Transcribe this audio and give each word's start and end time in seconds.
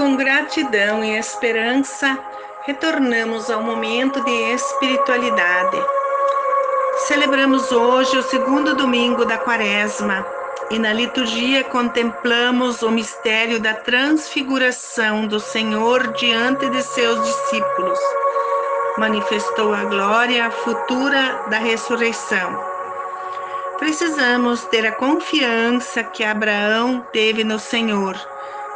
Com 0.00 0.16
gratidão 0.16 1.04
e 1.04 1.18
esperança, 1.18 2.18
retornamos 2.62 3.50
ao 3.50 3.62
momento 3.62 4.24
de 4.24 4.32
espiritualidade. 4.54 5.76
Celebramos 7.06 7.70
hoje 7.70 8.16
o 8.16 8.22
segundo 8.22 8.74
domingo 8.74 9.26
da 9.26 9.36
Quaresma 9.36 10.26
e 10.70 10.78
na 10.78 10.94
liturgia 10.94 11.64
contemplamos 11.64 12.80
o 12.80 12.90
mistério 12.90 13.60
da 13.60 13.74
transfiguração 13.74 15.26
do 15.26 15.38
Senhor 15.38 16.14
diante 16.14 16.70
de 16.70 16.82
seus 16.82 17.22
discípulos. 17.22 17.98
Manifestou 18.96 19.74
a 19.74 19.84
glória 19.84 20.50
futura 20.50 21.42
da 21.50 21.58
ressurreição. 21.58 22.58
Precisamos 23.78 24.64
ter 24.64 24.86
a 24.86 24.92
confiança 24.92 26.02
que 26.02 26.24
Abraão 26.24 27.06
teve 27.12 27.44
no 27.44 27.58
Senhor 27.58 28.16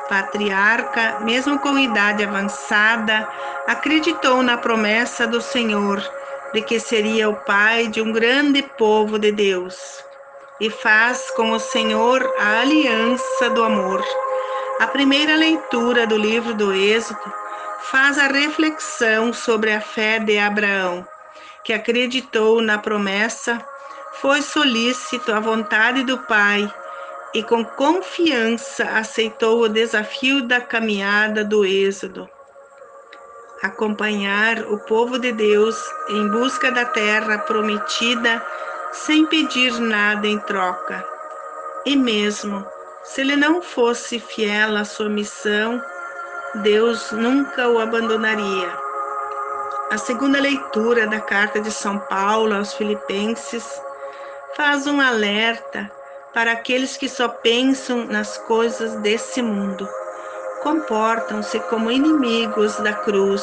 patriarca, 0.08 1.20
mesmo 1.20 1.58
com 1.58 1.78
idade 1.78 2.22
avançada, 2.24 3.28
acreditou 3.66 4.42
na 4.42 4.56
promessa 4.56 5.26
do 5.26 5.40
Senhor 5.40 6.02
de 6.52 6.62
que 6.62 6.78
seria 6.78 7.28
o 7.28 7.34
pai 7.34 7.88
de 7.88 8.00
um 8.00 8.12
grande 8.12 8.62
povo 8.62 9.18
de 9.18 9.32
Deus 9.32 10.04
e 10.60 10.70
faz 10.70 11.30
com 11.32 11.50
o 11.50 11.58
Senhor 11.58 12.22
a 12.38 12.60
aliança 12.60 13.50
do 13.50 13.64
amor. 13.64 14.04
A 14.80 14.86
primeira 14.86 15.34
leitura 15.34 16.06
do 16.06 16.16
livro 16.16 16.54
do 16.54 16.72
Êxodo 16.72 17.32
faz 17.80 18.18
a 18.18 18.28
reflexão 18.28 19.32
sobre 19.32 19.72
a 19.72 19.80
fé 19.80 20.18
de 20.18 20.38
Abraão, 20.38 21.06
que 21.64 21.72
acreditou 21.72 22.62
na 22.62 22.78
promessa, 22.78 23.60
foi 24.20 24.40
solícito 24.42 25.32
à 25.32 25.40
vontade 25.40 26.04
do 26.04 26.18
Pai 26.18 26.72
e 27.34 27.42
com 27.42 27.64
confiança 27.64 28.84
aceitou 28.84 29.62
o 29.62 29.68
desafio 29.68 30.46
da 30.46 30.60
caminhada 30.60 31.44
do 31.44 31.64
Êxodo. 31.64 32.28
Acompanhar 33.60 34.60
o 34.70 34.78
povo 34.78 35.18
de 35.18 35.32
Deus 35.32 35.76
em 36.08 36.28
busca 36.28 36.70
da 36.70 36.84
terra 36.84 37.38
prometida 37.38 38.40
sem 38.92 39.26
pedir 39.26 39.72
nada 39.80 40.28
em 40.28 40.38
troca. 40.38 41.04
E 41.84 41.96
mesmo 41.96 42.64
se 43.02 43.20
ele 43.20 43.34
não 43.34 43.60
fosse 43.60 44.20
fiel 44.20 44.76
à 44.76 44.84
sua 44.84 45.08
missão, 45.08 45.82
Deus 46.62 47.10
nunca 47.10 47.68
o 47.68 47.80
abandonaria. 47.80 48.72
A 49.90 49.98
segunda 49.98 50.40
leitura 50.40 51.06
da 51.06 51.20
carta 51.20 51.60
de 51.60 51.70
São 51.70 51.98
Paulo 51.98 52.54
aos 52.54 52.74
Filipenses 52.74 53.66
faz 54.56 54.86
um 54.86 55.00
alerta 55.00 55.90
para 56.34 56.50
aqueles 56.50 56.96
que 56.96 57.08
só 57.08 57.28
pensam 57.28 58.04
nas 58.06 58.36
coisas 58.36 58.96
desse 58.96 59.40
mundo. 59.40 59.88
Comportam-se 60.62 61.60
como 61.60 61.92
inimigos 61.92 62.76
da 62.78 62.92
cruz. 62.92 63.42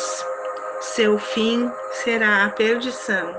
Seu 0.81 1.17
fim 1.17 1.71
será 2.03 2.43
a 2.43 2.49
perdição. 2.49 3.33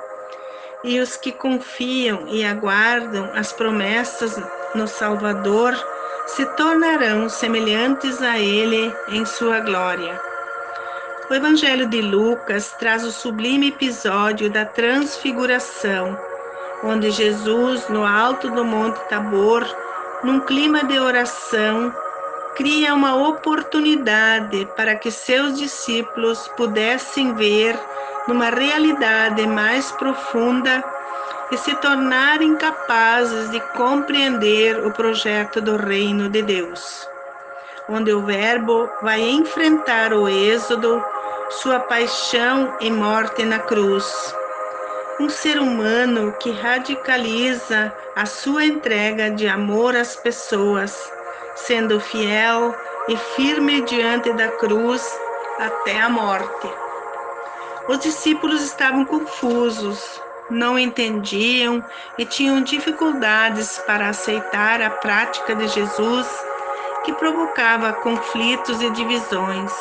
E 0.82 0.98
os 0.98 1.16
que 1.16 1.30
confiam 1.30 2.26
e 2.28 2.44
aguardam 2.44 3.30
as 3.34 3.52
promessas 3.52 4.40
no 4.74 4.88
Salvador 4.88 5.76
se 6.26 6.46
tornarão 6.56 7.28
semelhantes 7.28 8.22
a 8.22 8.38
Ele 8.38 8.92
em 9.08 9.26
sua 9.26 9.60
glória. 9.60 10.18
O 11.28 11.34
Evangelho 11.34 11.88
de 11.88 12.00
Lucas 12.00 12.72
traz 12.78 13.04
o 13.04 13.12
sublime 13.12 13.68
episódio 13.68 14.50
da 14.50 14.64
transfiguração 14.64 16.31
onde 16.82 17.10
Jesus, 17.10 17.88
no 17.88 18.04
alto 18.04 18.50
do 18.50 18.64
Monte 18.64 18.98
Tabor, 19.08 19.64
num 20.24 20.40
clima 20.40 20.84
de 20.84 20.98
oração, 20.98 21.94
cria 22.56 22.94
uma 22.94 23.14
oportunidade 23.14 24.66
para 24.76 24.96
que 24.96 25.10
seus 25.10 25.58
discípulos 25.58 26.48
pudessem 26.56 27.34
ver 27.34 27.78
numa 28.26 28.50
realidade 28.50 29.46
mais 29.46 29.90
profunda 29.92 30.82
e 31.50 31.56
se 31.56 31.74
tornarem 31.76 32.56
capazes 32.56 33.50
de 33.50 33.60
compreender 33.76 34.84
o 34.84 34.92
projeto 34.92 35.60
do 35.60 35.76
reino 35.76 36.28
de 36.28 36.42
Deus, 36.42 37.08
onde 37.88 38.12
o 38.12 38.22
Verbo 38.22 38.88
vai 39.02 39.20
enfrentar 39.20 40.12
o 40.12 40.28
Êxodo, 40.28 41.02
sua 41.50 41.80
paixão 41.80 42.74
e 42.80 42.90
morte 42.90 43.44
na 43.44 43.58
cruz 43.58 44.34
um 45.20 45.28
ser 45.28 45.58
humano 45.58 46.32
que 46.40 46.50
radicaliza 46.50 47.92
a 48.16 48.26
sua 48.26 48.64
entrega 48.64 49.30
de 49.30 49.46
amor 49.46 49.94
às 49.94 50.16
pessoas, 50.16 50.96
sendo 51.54 52.00
fiel 52.00 52.74
e 53.08 53.16
firme 53.16 53.82
diante 53.82 54.32
da 54.32 54.48
cruz 54.48 55.06
até 55.58 56.00
a 56.00 56.08
morte. 56.08 56.68
Os 57.88 57.98
discípulos 57.98 58.62
estavam 58.62 59.04
confusos, 59.04 60.20
não 60.48 60.78
entendiam 60.78 61.84
e 62.18 62.24
tinham 62.24 62.62
dificuldades 62.62 63.78
para 63.86 64.08
aceitar 64.08 64.80
a 64.80 64.90
prática 64.90 65.54
de 65.54 65.66
Jesus 65.68 66.26
que 67.04 67.12
provocava 67.12 67.92
conflitos 67.94 68.80
e 68.80 68.90
divisões. 68.90 69.72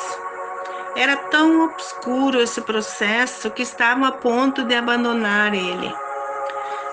Era 0.95 1.15
tão 1.15 1.65
obscuro 1.65 2.41
esse 2.41 2.61
processo 2.61 3.49
que 3.51 3.63
estavam 3.63 4.05
a 4.05 4.11
ponto 4.11 4.63
de 4.63 4.75
abandonar 4.75 5.53
ele. 5.53 5.93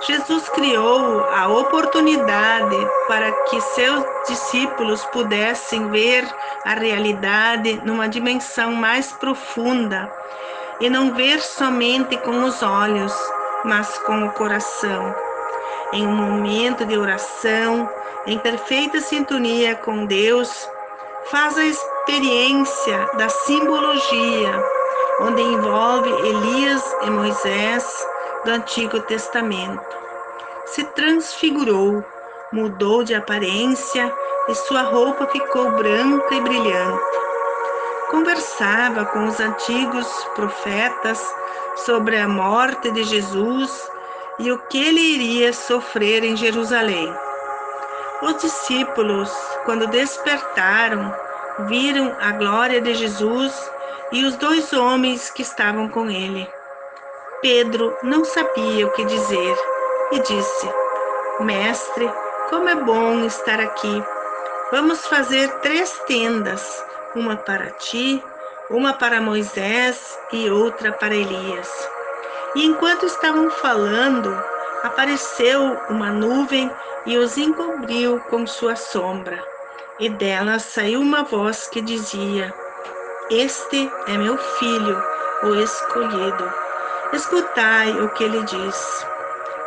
Jesus 0.06 0.48
criou 0.50 1.24
a 1.24 1.48
oportunidade 1.48 2.76
para 3.08 3.32
que 3.32 3.60
seus 3.60 4.04
discípulos 4.28 5.04
pudessem 5.06 5.90
ver 5.90 6.24
a 6.64 6.74
realidade 6.74 7.80
numa 7.84 8.08
dimensão 8.08 8.72
mais 8.72 9.10
profunda 9.12 10.10
e 10.80 10.88
não 10.88 11.14
ver 11.14 11.40
somente 11.40 12.16
com 12.18 12.44
os 12.44 12.62
olhos, 12.62 13.12
mas 13.64 13.98
com 13.98 14.26
o 14.26 14.30
coração. 14.30 15.14
Em 15.92 16.06
um 16.06 16.14
momento 16.14 16.84
de 16.84 16.96
oração, 16.96 17.90
em 18.24 18.38
perfeita 18.38 19.00
sintonia 19.00 19.74
com 19.74 20.06
Deus, 20.06 20.68
faz 21.30 21.58
a 21.58 21.64
experiência 22.08 23.06
da 23.18 23.28
simbologia, 23.28 24.64
onde 25.20 25.42
envolve 25.42 26.08
Elias 26.08 26.96
e 27.02 27.10
Moisés 27.10 28.06
do 28.46 28.50
Antigo 28.50 28.98
Testamento. 29.00 29.84
Se 30.64 30.84
transfigurou, 30.84 32.02
mudou 32.50 33.04
de 33.04 33.14
aparência 33.14 34.10
e 34.48 34.54
sua 34.54 34.82
roupa 34.84 35.26
ficou 35.26 35.72
branca 35.72 36.34
e 36.34 36.40
brilhante. 36.40 37.18
Conversava 38.10 39.04
com 39.04 39.26
os 39.26 39.38
antigos 39.38 40.08
profetas 40.34 41.22
sobre 41.84 42.16
a 42.16 42.26
morte 42.26 42.90
de 42.90 43.04
Jesus 43.04 43.90
e 44.38 44.50
o 44.50 44.58
que 44.58 44.82
ele 44.82 45.00
iria 45.00 45.52
sofrer 45.52 46.24
em 46.24 46.34
Jerusalém. 46.34 47.14
Os 48.22 48.38
discípulos, 48.38 49.30
quando 49.66 49.86
despertaram, 49.88 51.27
viram 51.66 52.16
a 52.20 52.32
glória 52.32 52.80
de 52.80 52.94
Jesus 52.94 53.72
e 54.12 54.24
os 54.24 54.36
dois 54.36 54.72
homens 54.72 55.30
que 55.30 55.42
estavam 55.42 55.88
com 55.88 56.08
ele. 56.08 56.48
Pedro 57.42 57.96
não 58.02 58.24
sabia 58.24 58.86
o 58.86 58.92
que 58.92 59.04
dizer 59.04 59.56
e 60.12 60.20
disse: 60.20 60.70
Mestre, 61.40 62.10
como 62.48 62.68
é 62.68 62.74
bom 62.74 63.24
estar 63.24 63.60
aqui. 63.60 64.04
Vamos 64.70 65.06
fazer 65.06 65.48
três 65.60 65.98
tendas, 66.06 66.84
uma 67.14 67.36
para 67.36 67.70
ti, 67.70 68.22
uma 68.70 68.92
para 68.92 69.20
Moisés 69.20 70.18
e 70.32 70.50
outra 70.50 70.92
para 70.92 71.14
Elias. 71.14 71.90
E 72.54 72.66
enquanto 72.66 73.06
estavam 73.06 73.50
falando, 73.50 74.30
apareceu 74.82 75.78
uma 75.88 76.10
nuvem 76.10 76.70
e 77.06 77.16
os 77.16 77.36
encobriu 77.38 78.20
com 78.28 78.46
sua 78.46 78.76
sombra 78.76 79.42
e 79.98 80.08
dela 80.08 80.58
saiu 80.58 81.00
uma 81.00 81.24
voz 81.24 81.66
que 81.68 81.80
dizia: 81.80 82.54
Este 83.30 83.90
é 84.06 84.16
meu 84.16 84.38
filho, 84.38 85.02
o 85.42 85.54
escolhido. 85.56 86.52
Escutai 87.12 87.90
o 88.00 88.08
que 88.10 88.24
ele 88.24 88.42
diz. 88.44 89.06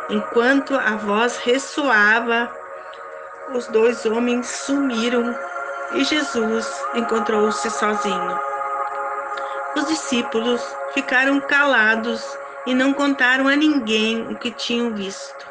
Enquanto 0.08 0.74
a 0.74 0.96
voz 0.96 1.38
ressoava, 1.38 2.50
os 3.54 3.66
dois 3.68 4.06
homens 4.06 4.46
sumiram 4.46 5.34
e 5.92 6.04
Jesus 6.04 6.66
encontrou-se 6.94 7.68
sozinho. 7.70 8.40
Os 9.76 9.86
discípulos 9.86 10.62
ficaram 10.94 11.40
calados 11.40 12.22
e 12.66 12.74
não 12.74 12.92
contaram 12.92 13.48
a 13.48 13.56
ninguém 13.56 14.26
o 14.30 14.36
que 14.36 14.50
tinham 14.50 14.94
visto. 14.94 15.46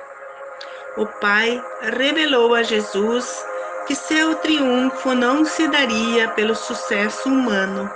O 0.98 1.06
Pai 1.06 1.64
revelou 1.82 2.54
a 2.56 2.64
Jesus 2.64 3.46
que 3.86 3.96
seu 3.96 4.36
triunfo 4.36 5.14
não 5.14 5.44
se 5.44 5.68
daria 5.68 6.30
pelo 6.30 6.56
sucesso 6.56 7.30
humano, 7.30 7.90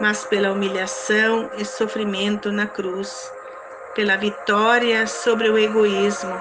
mas 0.00 0.24
pela 0.24 0.52
humilhação 0.52 1.50
e 1.56 1.64
sofrimento 1.64 2.50
na 2.50 2.66
cruz, 2.66 3.32
pela 3.94 4.16
vitória 4.16 5.06
sobre 5.06 5.48
o 5.48 5.56
egoísmo. 5.58 6.34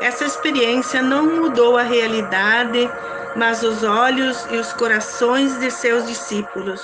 Essa 0.00 0.24
experiência 0.24 1.00
não 1.00 1.26
mudou 1.26 1.78
a 1.78 1.82
realidade, 1.82 2.90
mas 3.36 3.62
os 3.62 3.84
olhos 3.84 4.44
e 4.50 4.56
os 4.56 4.72
corações 4.72 5.58
de 5.60 5.70
seus 5.70 6.06
discípulos. 6.06 6.82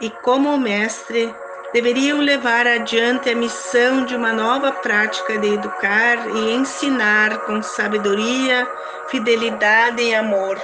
E 0.00 0.10
como 0.10 0.56
mestre, 0.56 1.34
deveriam 1.74 2.20
levar 2.20 2.68
adiante 2.68 3.28
a 3.28 3.34
missão 3.34 4.04
de 4.04 4.14
uma 4.14 4.32
nova 4.32 4.70
prática 4.70 5.36
de 5.36 5.54
educar 5.54 6.24
e 6.28 6.54
ensinar 6.54 7.38
com 7.40 7.60
sabedoria, 7.60 8.64
fidelidade 9.08 10.00
e 10.00 10.14
amor. 10.14 10.56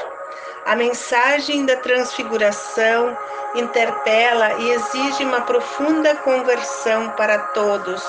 A 0.64 0.76
mensagem 0.76 1.66
da 1.66 1.74
transfiguração 1.78 3.18
interpela 3.56 4.52
e 4.60 4.70
exige 4.70 5.24
uma 5.24 5.40
profunda 5.40 6.14
conversão 6.14 7.10
para 7.16 7.38
todos, 7.38 8.00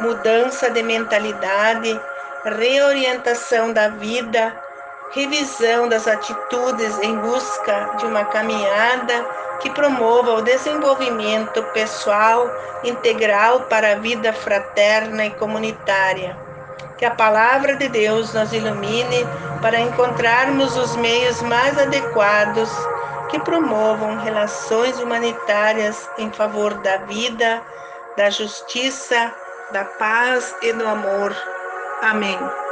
mudança 0.00 0.68
de 0.68 0.82
mentalidade, 0.82 2.00
reorientação 2.44 3.72
da 3.72 3.90
vida, 3.90 4.52
revisão 5.14 5.88
das 5.88 6.08
atitudes 6.08 6.98
em 6.98 7.16
busca 7.18 7.90
de 7.96 8.04
uma 8.04 8.24
caminhada 8.24 9.24
que 9.60 9.70
promova 9.70 10.32
o 10.32 10.42
desenvolvimento 10.42 11.62
pessoal 11.72 12.50
integral 12.82 13.60
para 13.62 13.92
a 13.92 13.94
vida 13.94 14.32
fraterna 14.32 15.24
e 15.24 15.30
comunitária. 15.30 16.36
Que 16.98 17.04
a 17.04 17.12
palavra 17.12 17.76
de 17.76 17.88
Deus 17.88 18.34
nos 18.34 18.52
ilumine 18.52 19.26
para 19.62 19.80
encontrarmos 19.80 20.76
os 20.76 20.96
meios 20.96 21.40
mais 21.42 21.78
adequados 21.78 22.70
que 23.30 23.38
promovam 23.38 24.18
relações 24.18 24.98
humanitárias 24.98 26.08
em 26.18 26.30
favor 26.32 26.74
da 26.82 26.98
vida, 26.98 27.62
da 28.16 28.30
justiça, 28.30 29.32
da 29.70 29.84
paz 29.84 30.54
e 30.60 30.72
do 30.72 30.86
amor. 30.86 31.34
Amém. 32.02 32.63